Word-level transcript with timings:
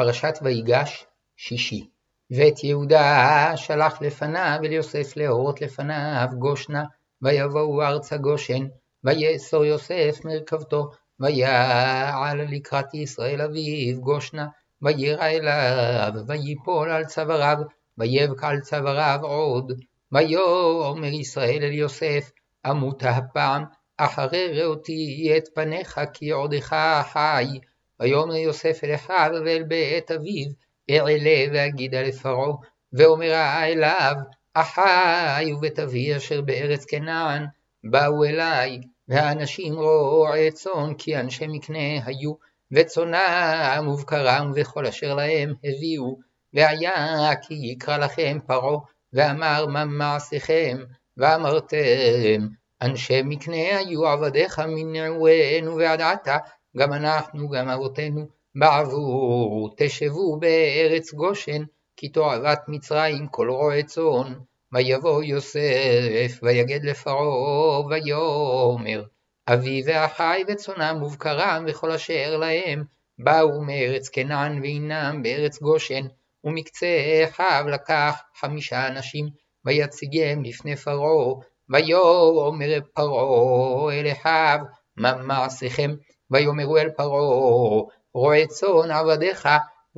פרשת 0.00 0.38
ויגש, 0.42 1.06
שישי. 1.36 1.88
ואת 2.30 2.64
יהודה 2.64 3.52
שלח 3.56 4.02
לפניו 4.02 4.58
אל 4.64 4.72
יוסף 4.72 5.16
להורות 5.16 5.60
לפניו 5.60 6.28
גושנה, 6.38 6.84
ויבואו 7.22 7.82
ארצה 7.82 8.16
גושן, 8.16 8.66
ויאסור 9.04 9.64
יוסף 9.64 10.24
מרכבתו, 10.24 10.90
ויעל 11.20 12.40
לקראת 12.42 12.94
ישראל 12.94 13.40
אביו 13.40 14.00
גושנה, 14.00 14.46
וירא 14.82 15.26
אליו, 15.26 16.12
ויפול 16.26 16.90
על 16.90 17.04
צוואריו, 17.04 17.58
ויבק 17.98 18.44
על 18.44 18.60
צוואריו 18.60 19.18
עוד, 19.22 19.72
ויאמר 20.12 21.12
ישראל 21.12 21.62
אל 21.62 21.72
יוסף, 21.72 22.30
אמות 22.70 23.02
הפעם, 23.02 23.64
אחרי 23.96 24.62
ראותי 24.62 25.32
את 25.36 25.48
פניך 25.54 26.00
כי 26.12 26.30
עודך 26.30 26.76
חי. 27.12 27.46
ויאמר 28.00 28.36
יוסף 28.36 28.84
אל 28.84 28.94
אחיו 28.94 29.30
ואל 29.44 29.62
בית 29.62 30.10
אביו, 30.10 30.46
אעלה 30.90 31.52
ואגידה 31.52 32.02
לפרעה, 32.02 32.52
ואומרה 32.92 33.66
אליו, 33.66 34.14
אחי 34.54 35.52
ובית 35.52 35.78
אבי 35.78 36.16
אשר 36.16 36.40
בארץ 36.40 36.84
כנען, 36.84 37.46
באו 37.84 38.24
אלי, 38.24 38.80
והאנשים 39.08 39.74
רועי 39.74 40.50
צאן, 40.50 40.94
כי 40.98 41.16
אנשי 41.16 41.46
מקנה 41.46 42.04
היו, 42.04 42.32
וצונם 42.72 43.88
ובקרם 43.88 44.52
וכל 44.54 44.86
אשר 44.86 45.14
להם 45.14 45.54
הביאו, 45.64 46.18
והיה 46.54 47.36
כי 47.42 47.54
יקרא 47.54 47.96
לכם 47.96 48.38
פרעה, 48.46 48.78
ואמר 49.12 49.66
מה 49.66 49.84
מעשיכם, 49.84 50.78
ואמרתם, 51.16 52.46
אנשי 52.82 53.22
מקנה 53.24 53.78
היו 53.78 54.06
עבדיך 54.06 54.58
מנעורינו 54.58 55.76
ועד 55.76 56.00
עתה, 56.00 56.36
גם 56.76 56.92
אנחנו 56.92 57.48
גם 57.48 57.68
אבותינו, 57.68 58.26
בעבור 58.54 59.74
תשבו 59.76 60.36
בארץ 60.40 61.14
גושן, 61.14 61.62
כי 61.96 62.08
תועבת 62.08 62.60
מצרים 62.68 63.26
כל 63.28 63.50
רועי 63.50 63.82
צאן. 63.82 64.34
ויבוא 64.72 65.22
יוסף, 65.22 66.40
ויגד 66.42 66.84
לפרעה, 66.84 67.86
ויאמר, 67.86 69.04
אבי 69.48 69.82
ואחי 69.86 70.42
וצונם 70.48 71.02
ובקרם 71.02 71.64
וכל 71.68 71.90
אשר 71.90 72.36
להם, 72.36 72.84
באו 73.18 73.62
מארץ 73.62 74.08
כנען 74.08 74.62
והנם 74.62 75.22
בארץ 75.22 75.62
גושן, 75.62 76.06
ומקצה 76.44 77.24
אחיו 77.24 77.64
לקח 77.68 78.22
חמישה 78.36 78.88
אנשים, 78.88 79.28
ויציגם 79.64 80.42
לפני 80.44 80.76
פרעה, 80.76 81.34
ויאמר 81.68 82.80
פרעה 82.94 83.94
אל 83.94 84.12
אחיו, 84.12 84.58
מה 84.96 85.14
מעשיכם? 85.14 85.90
ויאמרו 86.30 86.76
אל 86.78 86.90
פרעה, 86.90 87.82
רועה 88.14 88.46
צאן 88.46 88.90
עבדיך, 88.90 89.48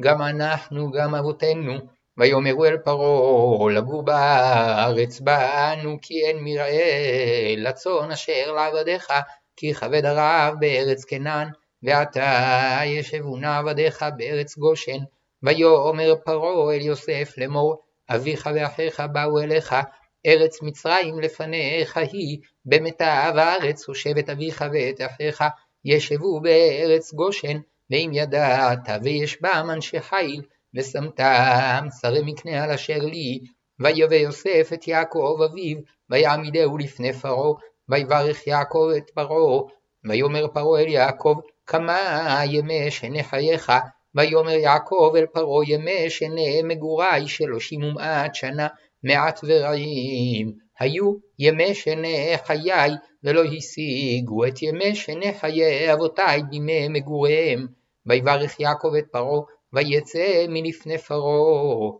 גם 0.00 0.22
אנחנו 0.22 0.90
גם 0.90 1.14
אבותינו. 1.14 1.72
ויאמרו 2.18 2.64
אל 2.64 2.78
פרעה, 2.78 3.72
לגור 3.72 4.02
בארץ 4.02 5.20
באנו, 5.20 5.98
כי 6.02 6.26
אין 6.26 6.36
מרעה 6.40 7.54
לצאן 7.56 8.10
אשר 8.12 8.52
לעבדיך, 8.52 9.12
כי 9.56 9.74
כבד 9.74 10.04
הרעב 10.04 10.54
בארץ 10.60 11.04
כנען, 11.04 11.48
ועתה 11.82 12.80
ישבונה 12.84 13.58
עבדיך 13.58 14.04
בארץ 14.16 14.58
גושן. 14.58 14.98
ויאמר 15.42 16.14
פרעה 16.24 16.74
אל 16.74 16.80
יוסף 16.80 17.34
לאמור, 17.38 17.82
אביך 18.10 18.50
ואחיך 18.54 19.02
באו 19.12 19.40
אליך, 19.40 19.74
ארץ 20.26 20.62
מצרים 20.62 21.20
לפניך 21.20 21.96
היא, 21.96 22.38
במיטב 22.64 23.32
הארץ, 23.36 23.88
ושבט 23.88 24.30
אביך 24.30 24.64
ואת 24.72 25.00
אחיך 25.00 25.44
ישבו 25.84 26.40
בארץ 26.40 27.14
גושן, 27.14 27.58
ואם 27.90 28.10
ידעת 28.12 28.88
ויש 29.02 29.42
בם 29.42 29.68
אנשי 29.72 30.00
חיל, 30.00 30.42
ושמתם 30.74 31.86
שרי 32.00 32.22
מקנה 32.24 32.64
על 32.64 32.70
אשר 32.70 32.98
לי, 32.98 33.40
ויבא 33.80 34.14
יוסף 34.14 34.70
את 34.74 34.88
יעקב 34.88 35.38
אביו, 35.44 35.78
ויעמידהו 36.10 36.78
לפני 36.78 37.12
פרעה, 37.12 37.52
ויברך 37.88 38.46
יעקב 38.46 38.90
את 38.96 39.10
פרעה, 39.10 39.62
ויאמר 40.04 40.48
פרעה 40.48 40.80
אל 40.80 40.88
יעקב, 40.88 41.34
כמה 41.66 42.40
ימי 42.44 42.90
שני 42.90 43.24
חייך, 43.24 43.72
ויאמר 44.14 44.50
יעקב 44.50 45.12
אל 45.16 45.26
פרעה 45.26 45.64
ימי 45.66 46.10
שני 46.10 46.62
מגורי 46.64 47.28
שלושים 47.28 47.82
ומעט 47.82 48.34
שנה, 48.34 48.68
מעט 49.04 49.40
ורעים, 49.44 50.52
היו 50.82 51.12
ימי 51.38 51.74
שני 51.74 52.34
חיי, 52.46 52.90
ולא 53.24 53.42
השיגו 53.44 54.46
את 54.46 54.62
ימי 54.62 54.94
שני 54.94 55.32
חיי 55.34 55.92
אבותי 55.92 56.22
בימי 56.50 56.88
מגוריהם. 56.88 57.66
ויברך 58.06 58.60
יעקב 58.60 58.94
את 58.98 59.04
פרעה, 59.12 59.40
ויצא 59.72 60.46
מלפני 60.48 60.98
פרעה, 60.98 61.92